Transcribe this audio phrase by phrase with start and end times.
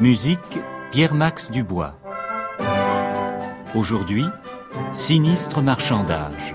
[0.00, 0.60] Musique
[0.92, 1.98] Pierre-Max Dubois.
[3.74, 4.24] Aujourd'hui,
[4.92, 6.54] Sinistre marchandage.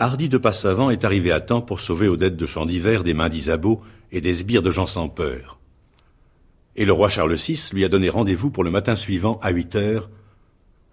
[0.00, 3.28] Hardy de Passavant est arrivé à temps pour sauver Odette de Champ d'Hiver des mains
[3.28, 5.60] d'Isabeau et des sbires de Jean sans peur.
[6.74, 9.76] Et le roi Charles VI lui a donné rendez-vous pour le matin suivant à 8
[9.76, 10.10] heures,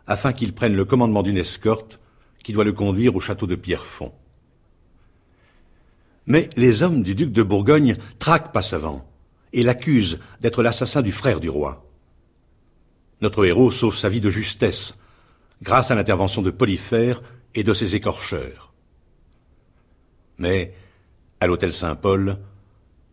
[0.06, 2.00] afin qu'il prenne le commandement d'une escorte
[2.48, 4.14] qui doit le conduire au château de Pierrefonds.
[6.28, 9.06] Mais les hommes du duc de Bourgogne traquent Passavant
[9.52, 11.86] et l'accusent d'être l'assassin du frère du roi.
[13.20, 14.98] Notre héros sauve sa vie de justesse
[15.62, 17.22] grâce à l'intervention de Polyphère
[17.54, 18.72] et de ses écorcheurs.
[20.38, 20.74] Mais,
[21.42, 22.38] à l'hôtel Saint-Paul,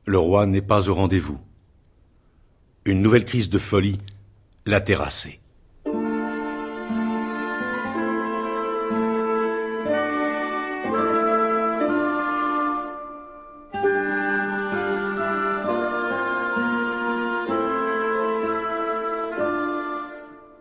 [0.06, 1.40] le roi n'est pas au rendez-vous.
[2.84, 3.98] Une nouvelle crise de folie
[4.64, 5.40] l'a terrassé.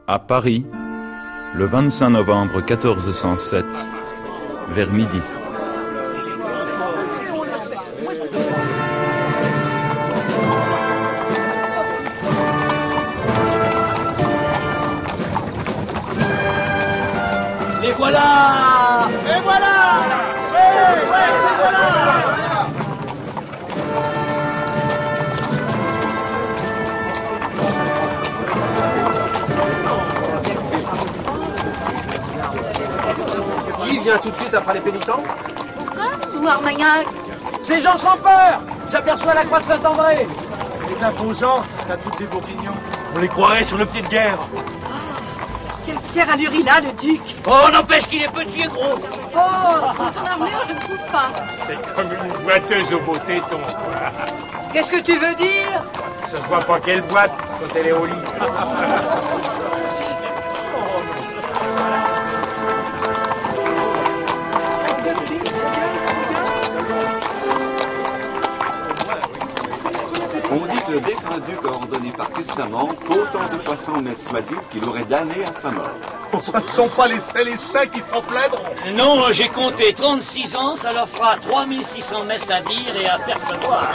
[0.05, 0.65] À Paris,
[1.53, 3.63] le 25 novembre 1407,
[4.75, 5.21] vers midi.
[34.03, 35.23] Vient tout de suite après les pénitents
[35.77, 36.05] Pourquoi
[36.41, 37.07] Ou Armagnac
[37.59, 40.27] C'est Jean sans peur J'aperçois la croix de Saint-André
[40.87, 42.75] C'est imposant, t'as toutes des bourguignons.
[43.15, 44.37] On les croirait sur le pied de guerre.
[45.85, 48.99] Quelle fière allure il a, le duc Oh, n'empêche qu'il est petit et gros
[49.35, 49.39] Oh,
[49.97, 51.29] sans son armure, je ne trouve pas.
[51.49, 53.93] C'est comme une boiteuse au beau téton, quoi.
[54.73, 55.83] Qu'est-ce que tu veux dire?
[56.25, 58.13] Ça se voit pas quelle boîte quand elle est au lit.
[70.93, 74.85] le défunt duc a ordonné par testament qu'autant de fois sans messe soit dit qu'il
[74.85, 75.89] aurait damné à sa mort.
[76.39, 78.63] Ce ne sont pas les Célestins qui s'en plaindront.
[78.95, 83.89] Non, j'ai compté 36 ans, ça leur fera 3600 messes à dire et à percevoir.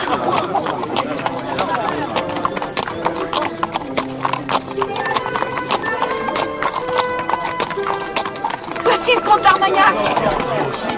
[8.82, 9.94] Voici le comte d'Armagnac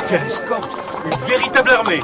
[0.09, 0.71] Quelle escorte
[1.05, 2.01] Une véritable armée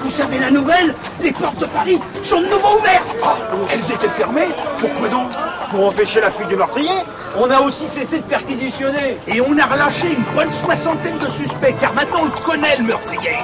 [0.00, 0.94] Vous savez la nouvelle?
[1.22, 3.24] Les portes de Paris sont de nouveau ouvertes.
[3.72, 4.48] Elles étaient fermées?
[4.78, 5.30] Pourquoi donc?
[5.70, 6.90] Pour empêcher la fuite du meurtrier?
[7.38, 9.18] On a aussi cessé de perquisitionner.
[9.26, 12.84] Et on a relâché une bonne soixantaine de suspects, car maintenant on le connaît, le
[12.84, 13.38] meurtrier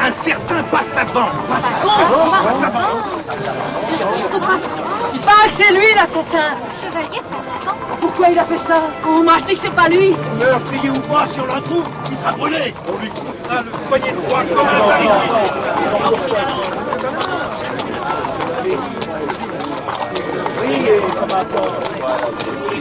[0.00, 1.28] Un certain Passavant.
[5.12, 6.54] Il paraît que c'est lui, l'assassin.
[6.80, 7.76] Chevalier de Passavant.
[8.00, 8.80] Pourquoi il a fait ça?
[9.06, 10.14] On m'a dit que c'est pas lui.
[10.38, 14.12] Meurtrier ou pas, si on le retrouve, il sera brûlé On lui coupera le poignet
[14.12, 15.10] de doigt comme un baril.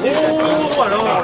[0.08, 1.24] Oh, alors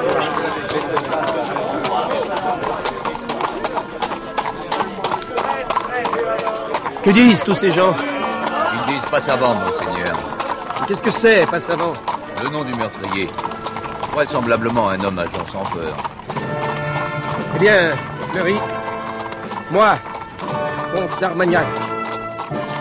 [7.02, 7.96] Que disent tous ces gens
[8.86, 10.16] Ils disent pas savant, monseigneur.
[10.86, 11.94] Qu'est-ce que c'est, pas savant
[12.40, 13.28] Le nom du meurtrier.
[14.12, 15.96] Vraisemblablement un homme à Jean sans peur.
[17.56, 17.90] Eh bien,
[18.30, 18.54] Fleury,
[19.72, 19.98] moi,
[20.94, 21.66] comte d'Armagnac,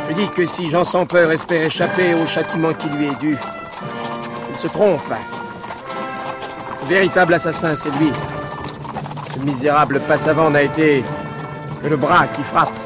[0.07, 3.35] je dis que si Jean sans peur espère échapper au châtiment qui lui est dû,
[4.51, 5.01] il se trompe.
[6.81, 8.11] Le véritable assassin, c'est lui.
[9.33, 11.03] Ce misérable passavant n'a été
[11.81, 12.80] que le bras qui frappe.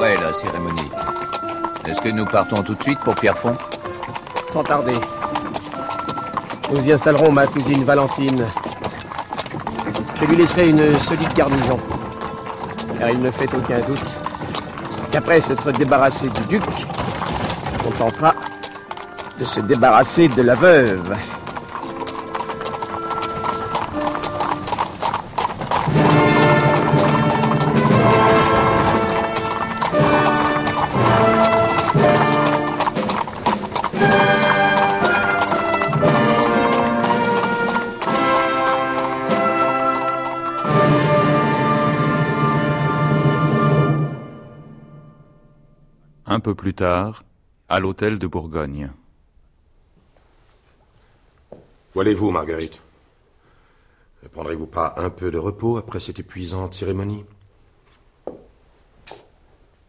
[0.00, 0.88] Après la cérémonie.
[1.84, 3.56] Est-ce que nous partons tout de suite pour Pierrefonds?
[4.48, 4.94] Sans tarder.
[6.70, 8.46] Nous y installerons ma cousine Valentine.
[10.20, 11.80] je lui laisserai une solide garnison.
[13.00, 14.08] Car il ne fait aucun doute
[15.10, 16.62] qu'après s'être débarrassé du duc,
[17.84, 18.36] on tentera
[19.36, 21.16] de se débarrasser de la veuve.
[46.30, 47.24] Un peu plus tard,
[47.70, 48.90] à l'hôtel de Bourgogne.
[51.94, 52.82] Où allez-vous, Marguerite?
[54.22, 57.24] Ne prendrez-vous pas un peu de repos après cette épuisante cérémonie?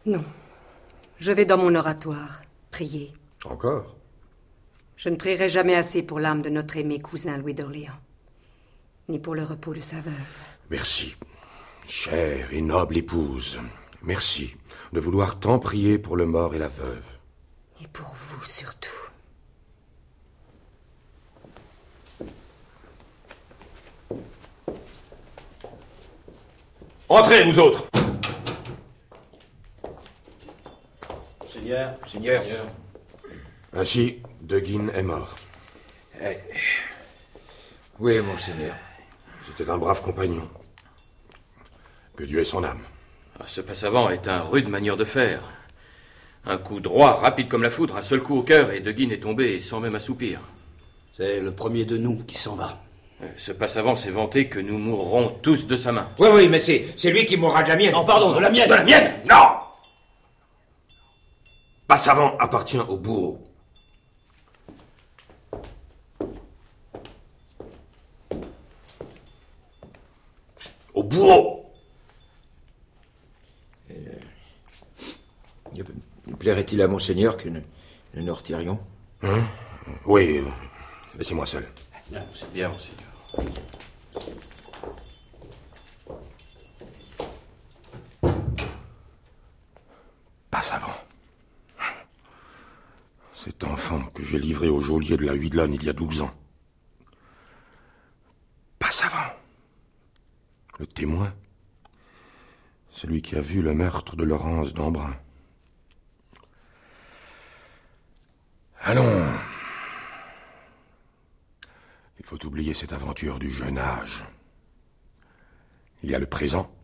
[0.06, 0.24] Non.
[1.18, 2.40] Je vais dans mon oratoire,
[2.70, 3.12] prier.
[3.44, 3.94] Encore?
[4.96, 8.00] Je ne prierai jamais assez pour l'âme de notre aimé cousin Louis d'Orléans,
[9.10, 10.14] ni pour le repos de sa veuve.
[10.70, 11.16] Merci,
[11.86, 13.60] chère et noble épouse.
[14.02, 14.56] Merci
[14.92, 17.02] de vouloir tant prier pour le mort et la veuve.
[17.82, 18.90] Et pour vous surtout.
[27.08, 27.86] Entrez, vous autres
[31.48, 32.44] Seigneur, Seigneur.
[33.72, 35.36] Ainsi, De Guin est mort.
[36.20, 36.38] Eh,
[37.98, 38.74] Oui, monseigneur.
[39.46, 40.48] C'était un brave compagnon.
[42.16, 42.80] Que Dieu ait son âme.
[43.40, 45.42] Ah, Ce passavant est un rude manière de faire.
[46.46, 49.10] Un coup droit, rapide comme la foudre, un seul coup au cœur, et De Guin
[49.10, 50.40] est tombé sans même assoupir.
[51.16, 52.82] C'est le premier de nous qui s'en va.
[53.22, 56.06] Euh, Ce passavant s'est vanté que nous mourrons tous de sa main.
[56.18, 57.92] Oui, oui, mais c'est, c'est lui qui mourra de la mienne.
[57.92, 58.68] Non, pardon, de la mienne.
[58.68, 59.58] De la mienne Non
[61.86, 63.42] Passavant appartient au bourreau.
[70.94, 71.59] Au bourreau
[76.40, 77.60] Plairait-il à monseigneur que nous,
[78.14, 78.80] nous nous retirions
[79.22, 79.46] Hein
[80.06, 80.48] Oui, euh,
[81.18, 81.68] laissez-moi seul.
[82.32, 83.02] C'est bien, monseigneur.
[90.50, 90.96] Passavant.
[93.36, 96.32] Cet enfant que j'ai livré au geôlier de la Huidelonne il y a douze ans.
[98.78, 99.34] Passavant.
[100.78, 101.34] Le témoin.
[102.92, 105.14] Celui qui a vu le meurtre de Laurence d'Embrun.
[108.82, 109.28] Allons.
[112.18, 114.24] Il faut oublier cette aventure du jeune âge.
[116.02, 116.74] Il y a le présent.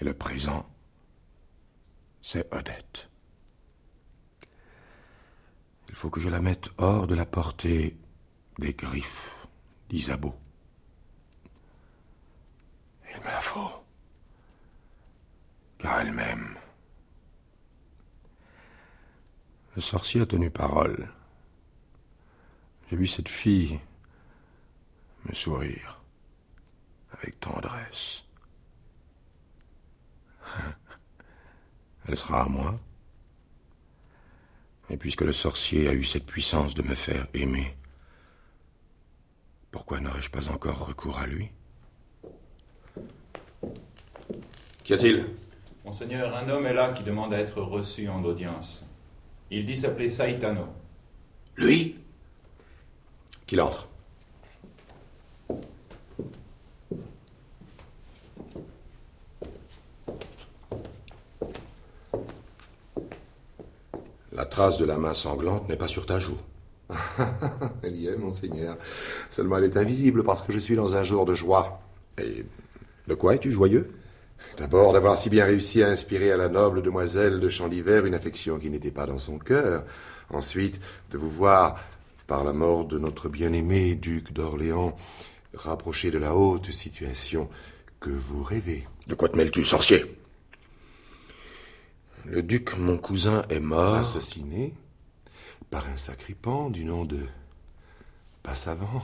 [0.00, 0.68] Et le présent,
[2.22, 3.08] c'est Odette.
[5.88, 7.96] Il faut que je la mette hors de la portée
[8.58, 9.46] des griffes
[9.88, 10.34] d'Isabeau.
[13.10, 13.72] Il me la faut.
[15.78, 16.58] Car elle m'aime.
[19.78, 21.08] Le sorcier a tenu parole.
[22.90, 23.78] J'ai vu cette fille
[25.24, 26.02] me sourire
[27.12, 28.24] avec tendresse.
[32.08, 32.80] Elle sera à moi.
[34.90, 37.76] Et puisque le sorcier a eu cette puissance de me faire aimer,
[39.70, 41.52] pourquoi n'aurais-je pas encore recours à lui?
[44.82, 45.24] Qu'y a-t-il?
[45.84, 48.87] Monseigneur, un homme est là qui demande à être reçu en audience.
[49.50, 50.66] Il dit s'appeler Saitano.
[51.56, 51.96] Lui
[53.46, 53.88] Qu'il entre.
[64.32, 66.36] La trace de la main sanglante n'est pas sur ta joue.
[67.82, 68.76] Elle y est, monseigneur.
[69.30, 71.80] Seulement elle est invisible parce que je suis dans un jour de joie.
[72.18, 72.44] Et
[73.08, 73.97] de quoi es-tu joyeux?
[74.56, 78.58] D'abord d'avoir si bien réussi à inspirer à la noble demoiselle de Chandivert une affection
[78.58, 79.84] qui n'était pas dans son cœur.
[80.30, 80.80] Ensuite,
[81.10, 81.80] de vous voir,
[82.26, 84.94] par la mort de notre bien-aimé duc d'Orléans,
[85.54, 87.48] rapproché de la haute situation
[88.00, 88.86] que vous rêvez.
[89.08, 90.04] De quoi te mêles-tu, sorcier?
[92.24, 93.96] Le duc, mon cousin, est mort.
[93.96, 94.74] Assassiné
[95.70, 97.20] par un sacripant du nom de
[98.42, 99.02] Passavant.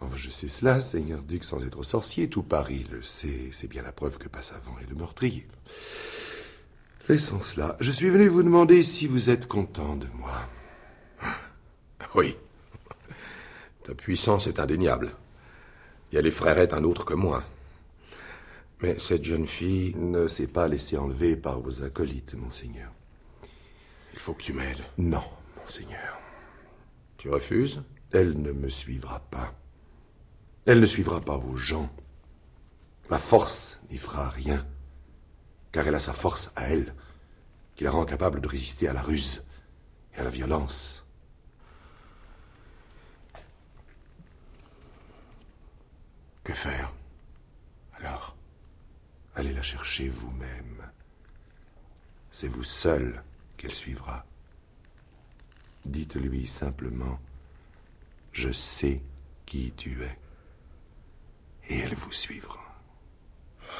[0.00, 2.30] Oh, je sais cela, seigneur duc, sans être sorcier.
[2.30, 3.48] Tout Paris le sait.
[3.50, 5.46] C'est bien la preuve que Passavant est le meurtrier.
[7.08, 7.76] Laissons cela.
[7.80, 10.48] Je suis venu vous demander si vous êtes content de moi.
[12.14, 12.36] Oui.
[13.82, 15.12] Ta puissance est indéniable.
[16.10, 17.44] Il y a les frérettes un autre que moi.
[18.80, 19.94] Mais cette jeune fille...
[19.96, 22.92] Ne s'est pas laissée enlever par vos acolytes, monseigneur.
[24.12, 24.84] Il faut que tu m'aides.
[24.96, 25.24] Non,
[25.56, 26.18] monseigneur.
[27.16, 27.82] Tu refuses?
[28.12, 29.57] Elle ne me suivra pas.
[30.68, 31.90] Elle ne suivra pas vos gens.
[33.08, 34.66] La force n'y fera rien,
[35.72, 36.94] car elle a sa force à elle,
[37.74, 39.46] qui la rend capable de résister à la ruse
[40.14, 41.06] et à la violence.
[46.44, 46.92] Que faire
[47.94, 48.36] Alors?
[49.36, 50.86] Allez la chercher vous-même.
[52.30, 53.24] C'est vous seul
[53.56, 54.26] qu'elle suivra.
[55.86, 57.18] Dites-lui simplement
[58.32, 59.00] Je sais
[59.46, 60.18] qui tu es.
[61.68, 62.58] Et elle vous suivra.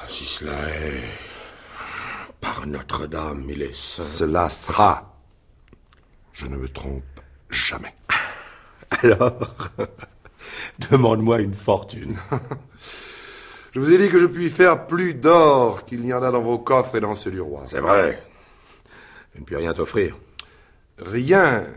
[0.01, 1.03] Ah, Si cela est.
[2.39, 4.03] Par Notre-Dame, il est saint.
[4.03, 5.13] Cela sera.
[6.33, 7.03] Je ne me trompe
[7.49, 7.93] jamais.
[9.03, 9.71] Alors,
[10.91, 12.17] demande-moi une fortune.
[13.71, 16.41] Je vous ai dit que je puis faire plus d'or qu'il n'y en a dans
[16.41, 17.65] vos coffres et dans ceux du roi.
[17.67, 18.19] C'est vrai.
[19.35, 20.17] Je ne puis rien t'offrir.
[20.97, 21.67] Rien.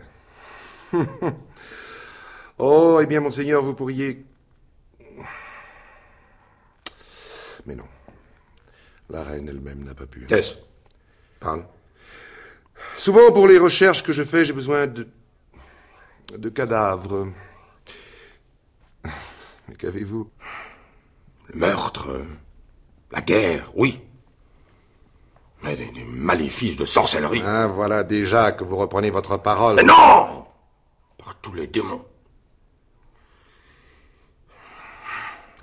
[2.57, 4.25] oh, eh bien, monseigneur, vous pourriez.
[7.65, 7.87] Mais non.
[9.09, 10.25] La reine elle-même n'a pas pu.
[10.27, 10.55] Qu'est-ce
[11.39, 11.65] Parle.
[12.97, 15.07] Souvent, pour les recherches que je fais, j'ai besoin de.
[16.37, 17.27] de cadavres.
[19.67, 20.29] Mais qu'avez-vous?
[21.49, 22.25] Le meurtre,
[23.11, 24.01] la guerre, oui.
[25.61, 27.41] Mais des, des maléfices de sorcellerie.
[27.45, 29.75] Ah, voilà déjà que vous reprenez votre parole.
[29.75, 30.45] Mais non
[31.17, 32.05] Par tous les démons.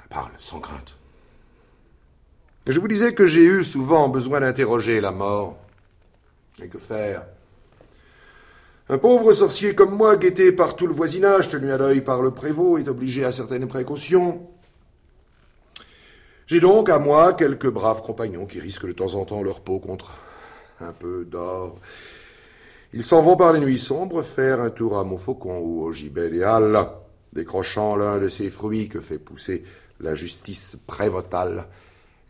[0.08, 0.96] Parle, sans crainte.
[2.70, 5.58] Je vous disais que j'ai eu souvent besoin d'interroger la mort.
[6.62, 7.24] Et que faire?
[8.88, 12.30] Un pauvre sorcier comme moi, guetté par tout le voisinage, tenu à l'œil par le
[12.30, 14.46] prévôt, est obligé à certaines précautions.
[16.46, 19.80] J'ai donc à moi quelques braves compagnons qui risquent de temps en temps leur peau
[19.80, 20.12] contre
[20.80, 21.76] un peu d'or.
[22.92, 26.30] Ils s'en vont par les nuits sombres faire un tour à Montfaucon ou au gibet
[26.30, 26.86] des Halles,
[27.32, 29.64] décrochant l'un de ces fruits que fait pousser
[29.98, 31.66] la justice prévotale,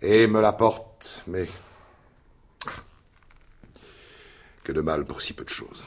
[0.03, 1.47] et me l'apportent, mais
[4.65, 5.87] que de mal pour si peu de choses.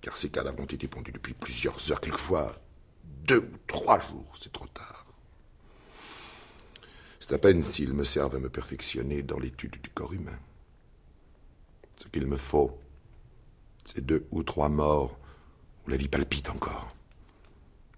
[0.00, 2.54] Car ces cadavres ont été pondus depuis plusieurs heures, quelquefois
[3.04, 5.04] deux ou trois jours, c'est trop tard.
[7.20, 10.38] C'est à peine s'ils me servent à me perfectionner dans l'étude du corps humain.
[11.96, 12.78] Ce qu'il me faut,
[13.84, 15.18] c'est deux ou trois morts
[15.86, 16.88] où la vie palpite encore.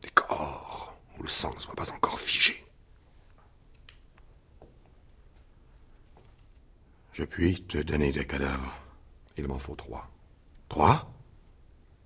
[0.02, 2.64] Des corps où le sang ne soit pas encore figé.
[7.20, 8.72] Je puis te donner des cadavres.
[9.36, 10.08] Il m'en faut trois.
[10.70, 11.12] Trois?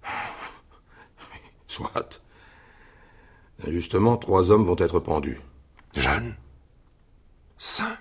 [1.68, 2.20] Soit.
[3.68, 5.40] Justement, trois hommes vont être pendus.
[5.94, 6.34] Jeunes?
[7.58, 7.96] Sains?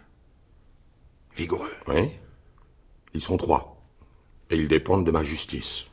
[1.36, 1.70] Vigoureux?
[1.88, 2.10] Oui.
[3.14, 3.80] Ils sont trois.
[4.50, 5.86] Et ils dépendent de ma justice.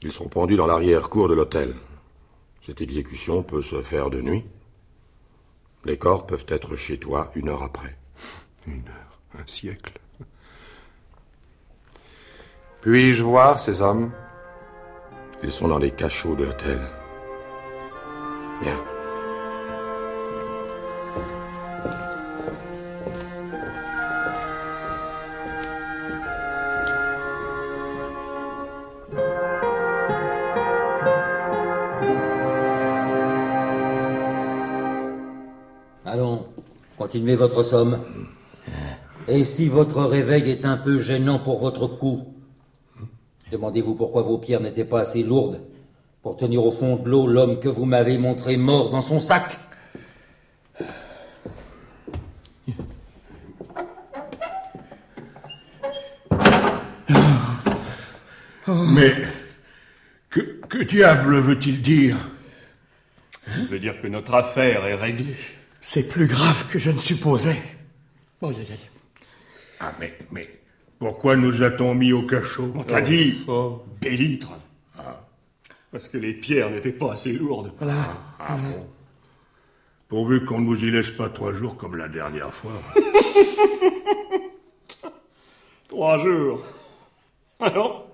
[0.00, 1.74] Ils seront pendus dans l'arrière-cour de l'hôtel.
[2.62, 4.46] Cette exécution peut se faire de nuit.
[5.84, 7.98] Les corps peuvent être chez toi une heure après.
[8.66, 9.09] Une heure,
[9.46, 9.98] siècle.
[12.80, 14.10] Puis-je voir ces hommes?
[15.42, 16.80] Ils sont dans les cachots de l'hôtel.
[18.62, 18.76] Bien.
[36.04, 36.46] Allons,
[36.98, 38.19] continuez votre somme.
[39.30, 42.34] Et si votre réveil est un peu gênant pour votre cou,
[43.52, 45.60] demandez-vous pourquoi vos pierres n'étaient pas assez lourdes
[46.20, 49.56] pour tenir au fond de l'eau l'homme que vous m'avez montré mort dans son sac.
[58.66, 59.14] Mais
[60.28, 62.16] que, que diable veut-il dire?
[63.56, 65.36] Il veut dire que notre affaire est réglée.
[65.80, 67.60] C'est plus grave que je ne supposais.
[68.42, 68.99] Aïe, aïe, aïe.
[69.80, 70.48] Ah, mais, mais
[70.98, 73.46] pourquoi nous a-t-on mis au cachot On t'a dit,
[74.00, 74.50] Bélitre.
[75.90, 77.72] Parce que les pierres n'étaient pas assez lourdes.
[77.78, 77.94] Voilà.
[78.38, 78.86] Ah bon
[80.08, 82.72] Pourvu qu'on ne nous y laisse pas trois jours comme la dernière fois.
[85.88, 86.62] Trois jours.
[87.58, 88.08] Alors,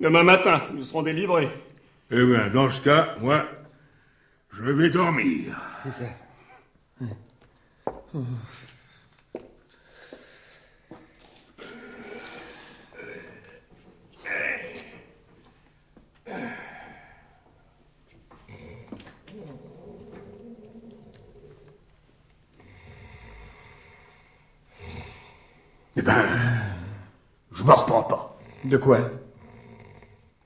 [0.00, 1.48] demain matin, nous serons délivrés.
[2.10, 3.44] Eh bien, dans ce cas, moi,
[4.52, 5.54] je vais dormir.
[5.84, 6.10] C'est ça.
[25.98, 26.24] Eh ben,
[27.52, 28.38] je me reprends pas.
[28.64, 29.00] De quoi?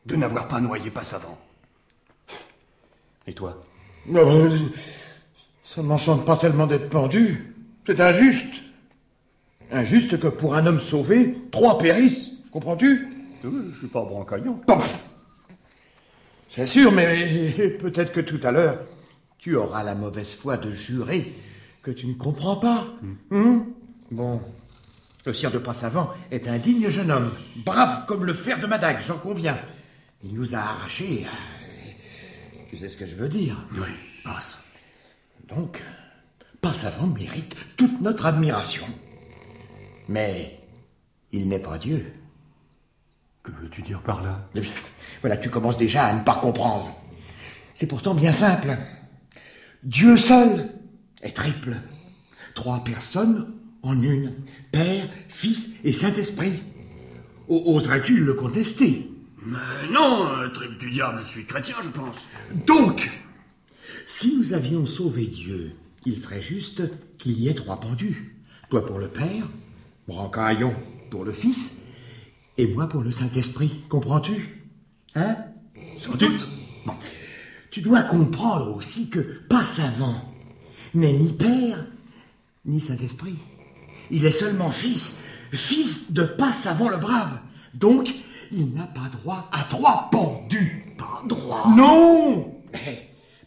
[0.07, 1.39] De n'avoir pas noyé pas savant.
[3.27, 3.63] Et toi?
[4.07, 4.49] Non,
[5.63, 7.55] Ça m'enchante pas tellement d'être pendu.
[7.87, 8.63] C'est injuste.
[9.71, 12.31] Injuste que pour un homme sauvé, trois périssent.
[12.51, 13.09] Comprends-tu?
[13.45, 14.59] Je suis pas brancaillant.
[16.49, 18.79] C'est sûr, mais peut-être que tout à l'heure,
[19.37, 21.31] tu auras la mauvaise foi de jurer
[21.83, 22.87] que tu ne comprends pas.
[23.31, 23.67] Hum
[24.11, 24.41] bon.
[25.25, 27.33] Le sire de Passavant est un digne jeune homme,
[27.65, 29.59] brave comme le fer de ma dague, j'en conviens.
[30.25, 31.25] Il nous a arrachés.
[31.25, 33.89] euh, Tu sais ce que je veux dire Oui,
[34.25, 34.65] passe.
[35.49, 35.81] Donc,
[36.61, 38.87] Passavant mérite toute notre admiration.
[40.09, 40.59] Mais
[41.31, 42.13] il n'est pas Dieu.
[43.45, 44.49] Que veux-tu dire par là?
[44.55, 44.71] Eh bien,
[45.21, 46.97] Voilà, tu commences déjà à ne pas comprendre.
[47.75, 48.77] C'est pourtant bien simple.
[49.85, 50.69] Dieu seul
[51.23, 51.77] est triple.
[52.55, 53.53] Trois personnes
[53.83, 54.33] en une.
[54.71, 56.63] Père, Fils et Saint-Esprit.
[57.49, 59.11] Oserais-tu le contester?
[59.45, 62.29] Mais non, euh, triple du diable, je suis chrétien, je pense.
[62.67, 63.11] Donc,
[64.07, 65.73] si nous avions sauvé Dieu,
[66.07, 66.83] il serait juste
[67.19, 68.37] qu'il y ait trois pendus.
[68.71, 69.49] Toi pour le Père,
[70.07, 70.75] Brancaillon
[71.11, 71.83] pour le Fils,
[72.57, 73.83] et moi pour le Saint-Esprit.
[73.89, 74.65] Comprends-tu?
[75.15, 75.37] Hein?
[75.99, 76.47] Sans doute.
[76.87, 76.95] Bon.
[77.71, 80.33] Tu dois comprendre aussi que Passavant
[80.95, 81.85] n'est ni Père,
[82.65, 83.37] ni Saint-Esprit.
[84.13, 85.17] Il est seulement Fils,
[85.53, 87.39] Fils de Passavant le Brave.
[87.75, 88.15] Donc,
[88.53, 90.95] il n'a pas droit à trois pendus.
[90.99, 92.99] Pas droit Non Eh,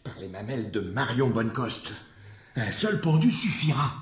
[0.02, 1.92] Par les mamelles de Marion Bonnecoste.
[2.56, 3.92] Un seul pendu suffira.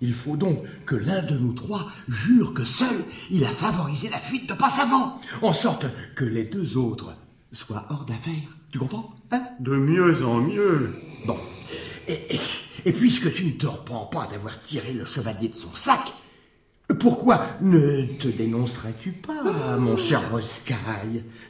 [0.00, 4.18] Il faut donc que l'un de nous trois jure que seul il a favorisé la
[4.18, 5.86] fuite de Passavant, en sorte
[6.16, 7.14] que les deux autres
[7.52, 8.48] soient hors d'affaire.
[8.72, 9.14] Tu comprends?
[9.30, 9.42] Hein?
[9.60, 10.94] De mieux en mieux.
[11.26, 11.36] Bon.
[12.08, 12.40] Et, et-
[12.84, 16.12] et puisque tu ne te repens pas d'avoir tiré le chevalier de son sac,
[16.98, 20.74] pourquoi ne te dénoncerais-tu pas, mon cher Bolsky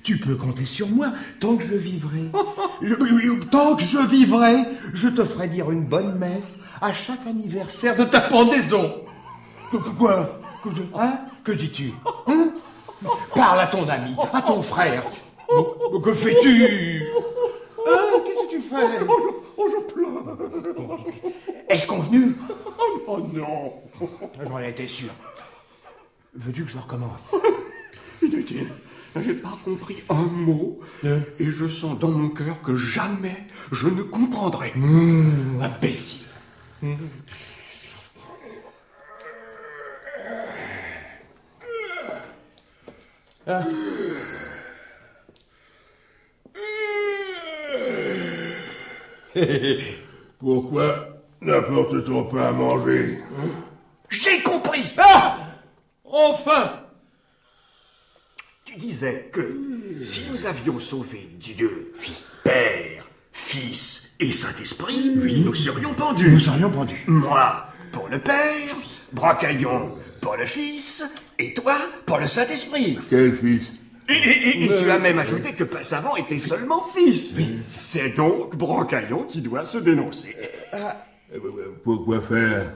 [0.03, 2.31] Tu peux compter sur moi tant que je vivrai.
[2.83, 4.57] Je- tant que je vivrai,
[4.95, 8.95] je te ferai dire une bonne messe à chaque anniversaire de ta pendaison.
[9.99, 10.41] Quoi?
[10.63, 11.21] Que, hein?
[11.45, 11.93] Que dis-tu?
[12.27, 12.53] Hein?
[13.35, 15.05] Parle à ton ami, à ton frère.
[16.05, 17.03] Que fais-tu?
[17.91, 19.05] Hein Qu'est-ce que tu fais?
[19.57, 20.37] Oh, je pleure.
[21.69, 22.35] Est-ce convenu?
[23.07, 23.75] Oh non.
[24.47, 25.11] J'en étais sûr.
[26.35, 27.35] Veux-tu que je recommence?
[28.23, 28.69] Inutile.
[29.17, 30.81] J'ai pas compris un mot.
[31.05, 34.73] Et je sens dans mon cœur que jamais je ne comprendrai.
[34.77, 36.27] Mmh, imbécile.
[43.47, 43.65] Ah.
[50.39, 51.09] Pourquoi
[51.41, 53.49] n'apporte-t-on pas à manger hein?
[54.09, 55.39] J'ai compris Ah
[56.05, 56.81] Enfin
[58.65, 59.57] Tu disais que
[60.03, 61.93] si nous avions sauvé Dieu,
[62.43, 65.13] Père, Fils et Saint-Esprit,
[65.45, 66.31] nous serions pendus.
[66.31, 67.05] Nous serions pendus.
[67.07, 68.77] Moi pour le Père,
[69.13, 71.05] Bracaillon pour le Fils,
[71.39, 72.99] et toi pour le Saint-Esprit.
[73.09, 73.73] Quel fils?
[74.11, 77.35] Et, et- et- et tu as même ajouté que Passavant était seulement fils.
[77.63, 80.37] C'est donc Bracaillon qui doit se dénoncer.
[81.85, 82.73] Pourquoi faire?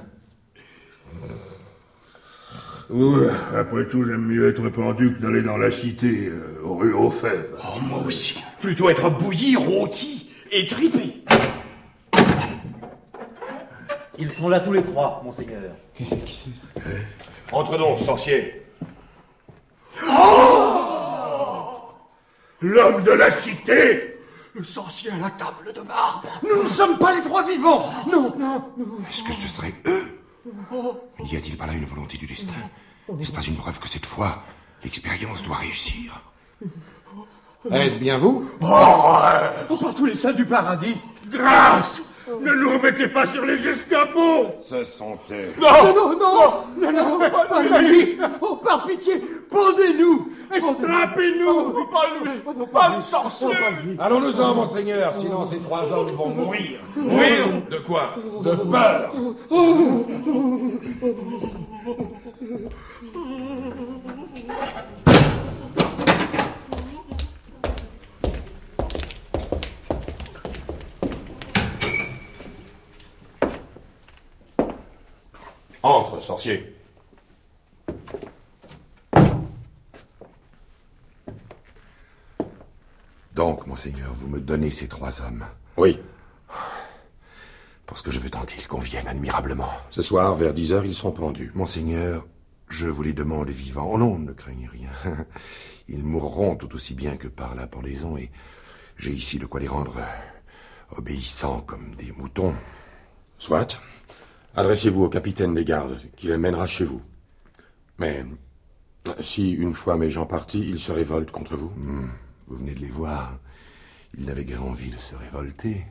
[2.90, 7.10] Ouais, Après tout, j'aime mieux être pendu que d'aller dans la cité, euh, rue aux
[7.10, 7.48] Fèves.
[7.58, 8.42] Oh, moi aussi.
[8.60, 11.22] Plutôt être bouilli, rôti et tripé.
[14.18, 15.62] Ils sont là tous les trois, monseigneur.
[17.52, 18.62] Entre donc, sorcier.
[22.64, 24.16] L'homme de la cité
[24.54, 26.28] Le sorcier à la table de marbre.
[26.42, 27.90] Nous ne sommes pas les trois vivants.
[28.10, 28.86] Non, non, non.
[29.06, 30.22] Est-ce que ce serait eux?
[31.20, 32.54] N'y a-t-il pas là une volonté du destin?
[33.12, 34.42] N'est-ce pas une preuve que cette fois,
[34.82, 36.22] l'expérience doit réussir?
[37.70, 38.48] Est-ce bien vous?
[38.62, 40.96] Oh, par tous les saints du paradis.
[41.28, 44.46] Grâce Ne nous remettez pas sur les escabeaux.
[44.58, 45.52] Ce sont eux.
[45.60, 48.16] Non, non, non, non, non, pas, pas lui.
[48.40, 50.30] Oh, par pitié, pendez-nous.
[50.54, 53.48] Estrapez-nous Pas lui, pas le sorcier.
[53.98, 56.78] Allons-nous-en, monseigneur, sinon ces trois hommes vont mourir.
[56.96, 57.46] Mourir.
[57.70, 58.14] De quoi?
[58.42, 59.12] De peur
[83.34, 85.44] Donc, monseigneur, vous me donnez ces trois hommes
[85.76, 86.00] Oui.
[87.86, 89.70] Pour ce que je veux tant ils conviennent admirablement.
[89.90, 91.50] Ce soir, vers 10 heures, ils sont pendus.
[91.54, 92.26] Monseigneur,
[92.68, 93.90] je vous les demande vivants.
[93.92, 94.90] Oh non, ne craignez rien.
[95.88, 98.30] Ils mourront tout aussi bien que par la pendaison, et
[98.96, 100.00] j'ai ici de quoi les rendre
[100.96, 102.54] obéissants comme des moutons.
[103.38, 103.80] Soit.
[104.56, 107.02] Adressez-vous au capitaine des gardes, qui les mènera chez vous.
[107.98, 108.24] Mais
[109.20, 112.08] si, une fois mes gens partis, ils se révoltent contre vous Hmm,
[112.46, 113.38] Vous venez de les voir.
[114.16, 115.84] Ils n'avaient guère envie de se révolter.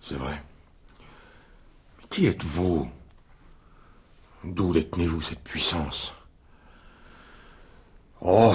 [0.00, 0.42] C'est vrai.
[1.98, 2.88] Mais qui êtes-vous?
[4.44, 6.14] D'où détenez-vous cette puissance?
[8.22, 8.54] Oh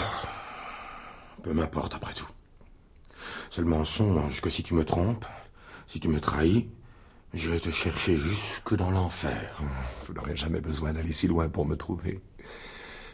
[1.43, 2.27] Peu m'importe après tout.
[3.51, 5.25] Seulement songe que si tu me trompes,
[5.85, 6.69] si tu me trahis,
[7.35, 9.61] j'irai te chercher jusque dans l'enfer.
[10.05, 12.21] Vous n'aurez jamais besoin d'aller si loin pour me trouver.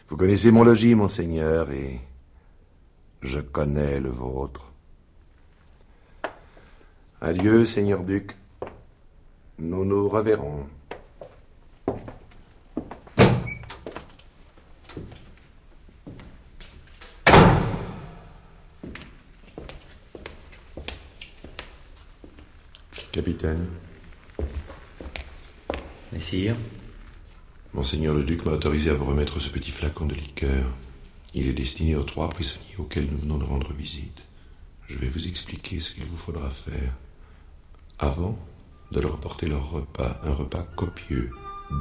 [0.08, 2.00] Vous connaissez mon logis, monseigneur, et
[3.20, 4.72] je connais le vôtre.
[7.20, 8.36] Adieu, seigneur duc.
[9.58, 10.66] Nous nous reverrons.
[23.12, 23.66] Capitaine,
[26.12, 26.56] Messire,
[27.72, 30.66] Monseigneur le duc m'a autorisé à vous remettre ce petit flacon de liqueur.
[31.32, 34.22] Il est destiné aux trois prisonniers auxquels nous venons de rendre visite.
[34.88, 36.92] Je vais vous expliquer ce qu'il vous faudra faire.
[37.98, 38.38] Avant
[38.90, 41.30] de leur apporter leur repas, un repas copieux,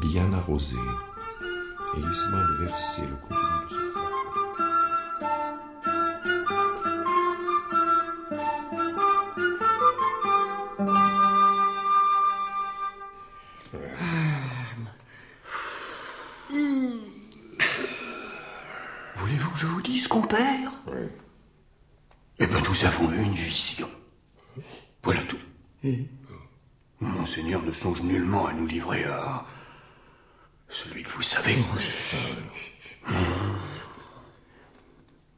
[0.02, 0.78] bien arrosé.
[1.98, 3.91] Ayez soin de verser le contenu de ce
[27.82, 29.44] songe nullement à nous livrer à
[30.70, 31.58] celui que vous savez.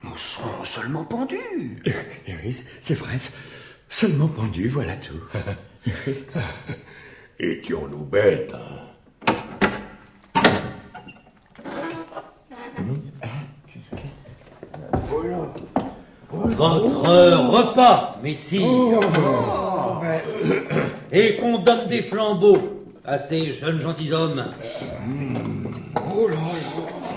[0.04, 1.82] Nous serons seulement pendus.
[2.28, 3.16] Eh oui, c'est vrai.
[3.88, 5.22] Seulement pendu, voilà tout.
[7.40, 8.90] Étions-nous bêtes, hein?
[16.30, 18.68] Votre euh, repas, messire.
[18.68, 19.63] Oh,
[21.12, 22.58] Et qu'on donne des flambeaux
[23.06, 24.46] à ces jeunes gentilshommes.
[26.16, 26.36] Oh là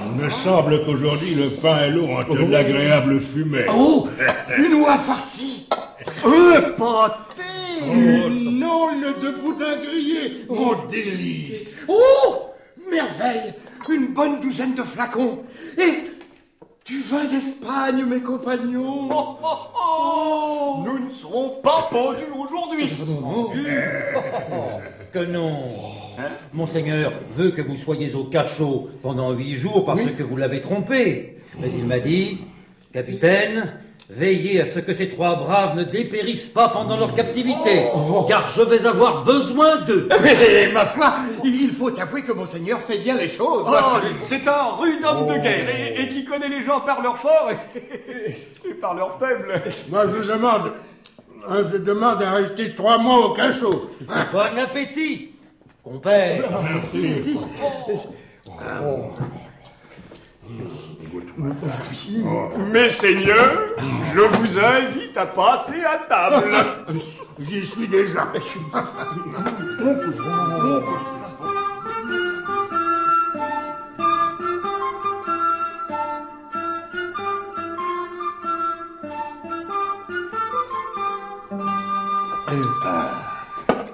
[0.06, 3.66] Il me semble qu'aujourd'hui le pain et l'eau ont de l'agréable fumée.
[3.72, 4.08] Oh
[4.58, 5.68] Une oie farcie.
[6.24, 7.42] Un pâté.
[7.84, 10.44] Une aule de boudin grillé.
[10.48, 11.84] Oh, délice.
[11.88, 12.50] Oh
[12.90, 13.54] Merveille.
[13.88, 15.40] Une bonne douzaine de flacons.
[15.78, 16.04] Et
[16.86, 19.08] du vin d'Espagne, mes compagnons.
[19.10, 22.90] Oh, Nous ne serons pas pendus aujourd'hui.
[25.12, 25.64] Que non.
[26.52, 31.38] Monseigneur veut que vous soyez au cachot pendant huit jours parce que vous l'avez trompé.
[31.60, 32.38] Mais il m'a dit,
[32.92, 37.86] capitaine, veillez à ce que ces trois braves ne dépérissent pas pendant leur captivité,
[38.28, 40.08] car je vais avoir besoin d'eux.
[40.22, 41.14] Mais, ma foi,
[41.44, 43.66] il faut avouer que monseigneur fait bien les choses.
[43.68, 47.18] Oh, c'est un rude homme de guerre et, et qui connaît les gens par leur
[47.18, 48.30] fort et,
[48.68, 49.62] et par leur faible.
[49.88, 50.72] Moi je demande,
[51.48, 53.90] hein, je demande à rester trois mois au cachot.
[54.32, 55.32] Bon appétit,
[55.82, 56.44] compère.
[56.62, 56.98] Merci.
[57.88, 58.08] Merci.
[62.72, 63.74] Mes seigneurs,
[64.14, 66.54] je vous invite à passer à table.
[67.38, 68.32] J'y suis déjà.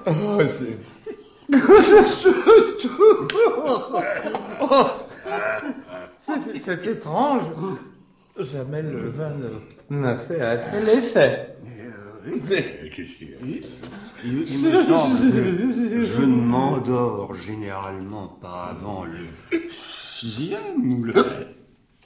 [0.05, 0.77] Oh, c'est...
[6.25, 7.43] c'est c'est étrange.
[8.37, 9.31] Jamais le vin
[9.89, 11.55] ne m'a fait un tel effet.
[14.25, 21.13] Il, il me semble que je ne m'endors généralement pas avant le sixième ou le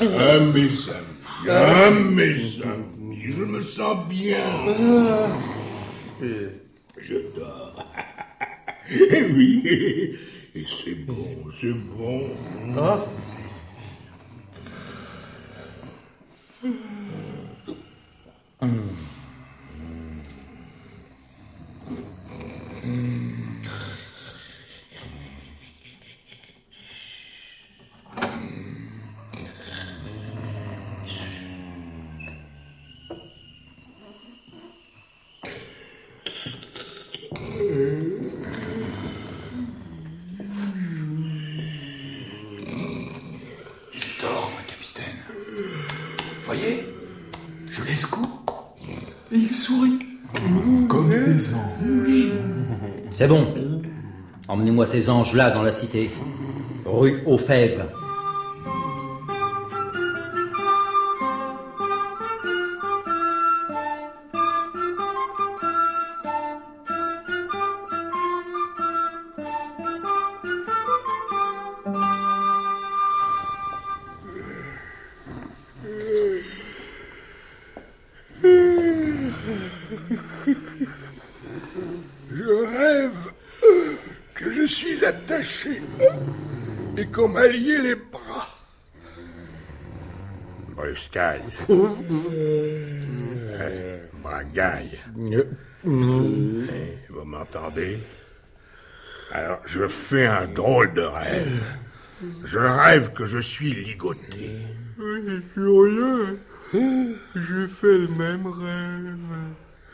[0.00, 4.58] ah, mes amis, ah, mes amis, je me sens bien.
[6.98, 7.86] Je dors.
[8.90, 9.62] Eh oui,
[10.54, 11.26] et c'est bon,
[11.60, 12.30] c'est bon.
[12.76, 12.96] Ah.
[43.94, 45.16] Il dort, mon capitaine.
[46.44, 46.84] Voyez,
[47.70, 48.26] je l'escoue.
[49.30, 49.98] il sourit.
[50.88, 52.32] Comme des anges.
[53.22, 53.46] C'est bon.
[54.48, 56.10] Emmenez-moi ces anges-là dans la cité.
[56.84, 57.84] Rue aux Fèves.
[93.60, 94.98] Euh, Bragaille.
[95.16, 95.44] Eh,
[95.84, 97.98] Vous m'entendez?
[99.32, 101.62] Alors, je fais un drôle de rêve.
[102.44, 104.50] Je rêve que je suis ligoté.
[104.98, 106.38] C'est curieux.
[106.72, 109.16] J'ai fait le même rêve.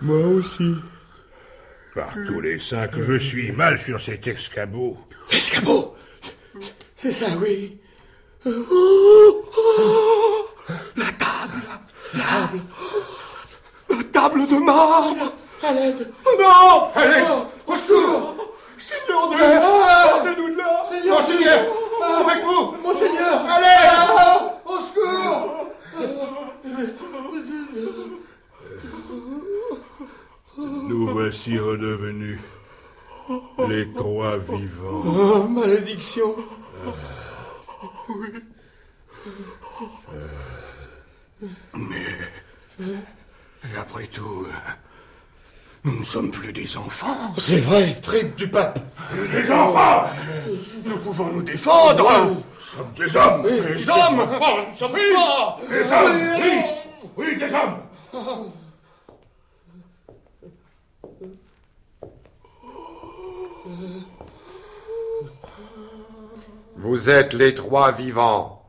[0.01, 0.75] Moi aussi.
[1.95, 4.99] Par tous les saints que je suis mal sur cet escabeau.
[5.33, 5.97] Escabeau?
[6.95, 7.79] C'est ça, oui.
[10.97, 11.11] La
[11.49, 11.63] table
[12.15, 12.61] La table
[13.91, 15.33] La table de marbre.
[15.63, 16.13] À l'aide.
[16.25, 16.89] Oh non.
[16.95, 17.27] À l'aide.
[17.67, 18.35] Au secours.
[18.77, 20.85] Seigneur Dieu Sortez-nous de là.
[21.07, 21.61] Monseigneur
[22.21, 23.45] Avec vous Monseigneur.
[23.51, 23.89] Allez.
[24.65, 25.67] Au secours.
[30.59, 32.41] Nous voici redevenus
[33.69, 35.03] les trois vivants.
[35.05, 36.35] Oh, malédiction.
[38.09, 38.29] Oui.
[41.75, 41.97] Mais,
[42.81, 44.47] et après tout,
[45.85, 47.35] nous ne sommes plus des enfants.
[47.39, 48.79] C'est vrai, triple du pape
[49.33, 50.07] Des enfants.
[50.85, 52.11] Nous pouvons nous défendre.
[52.25, 53.43] Nous sommes des hommes.
[53.43, 55.61] Des hommes Oh, Nous sommes Oui, forts.
[55.69, 56.41] Des hommes.
[56.41, 56.63] Oui.
[57.17, 58.53] Oui, des hommes.
[66.77, 68.63] Vous êtes les trois vivants.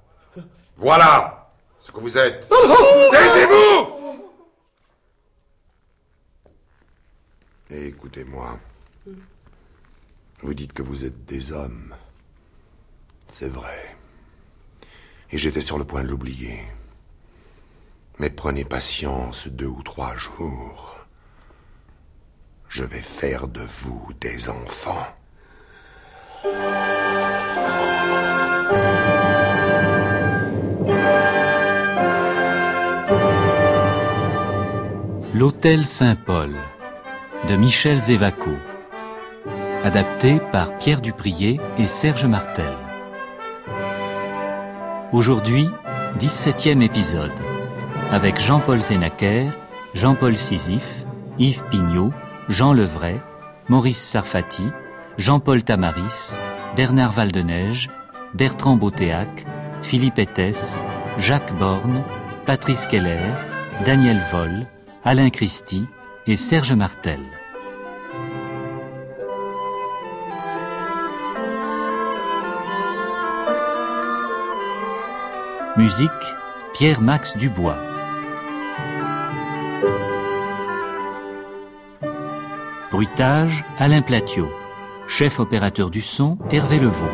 [0.77, 1.38] Voilà
[1.79, 2.47] ce que vous êtes.
[3.11, 3.99] Taisez-vous
[7.71, 8.59] Et écoutez-moi.
[10.41, 11.95] Vous dites que vous êtes des hommes.
[13.27, 13.95] C'est vrai.
[15.31, 16.59] Et j'étais sur le point de l'oublier.
[18.17, 20.97] Mais prenez patience deux ou trois jours.
[22.67, 25.07] Je vais faire de vous des enfants.
[35.39, 36.53] L'Hôtel Saint-Paul
[37.47, 38.51] de Michel Zévaco.
[39.85, 42.75] Adapté par Pierre Duprier et Serge Martel.
[45.13, 45.69] Aujourd'hui,
[46.19, 47.31] 17e épisode.
[48.11, 49.47] Avec Jean-Paul Zénaquer,
[49.93, 51.05] Jean-Paul Sisyphe,
[51.37, 52.11] Yves Pignot,
[52.49, 53.21] Jean Levray,
[53.69, 54.67] Maurice Sarfati,
[55.17, 56.33] Jean-Paul Tamaris,
[56.75, 57.87] Bernard Valdeneige,
[58.33, 59.45] Bertrand Beautéac,
[59.83, 60.83] Philippe Ettès,
[61.17, 62.03] Jacques Borne,
[62.45, 63.21] Patrice Keller,
[63.85, 64.65] Daniel Voll,
[65.05, 65.85] Alain Christie
[66.27, 67.21] et Serge Martel.
[75.77, 76.09] Musique
[76.73, 77.77] Pierre-Max Dubois.
[82.91, 84.49] Bruitage Alain Platiot.
[85.07, 87.05] Chef opérateur du son Hervé Levaux.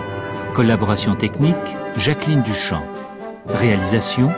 [0.56, 1.56] Collaboration technique
[1.98, 2.84] Jacqueline Duchamp.
[3.48, 4.32] Réalisation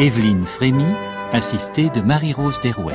[0.00, 0.84] Evelyne Frémy,
[1.32, 2.94] assistée de Marie-Rose Derouet.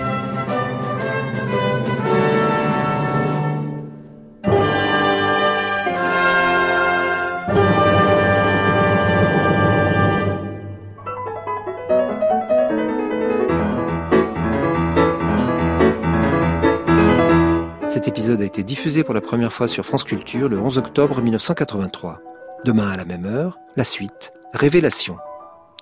[17.89, 21.21] Cet épisode a été diffusé pour la première fois sur France Culture le 11 octobre
[21.21, 22.21] 1983.
[22.65, 25.17] Demain à la même heure, la suite, Révélation.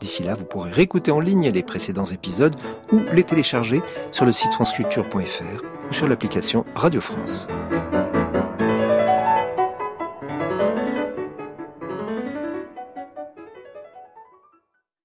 [0.02, 2.56] D'ici là, vous pourrez réécouter en ligne les précédents épisodes
[2.92, 7.48] ou les télécharger sur le site franceculture.fr ou sur l'application Radio France.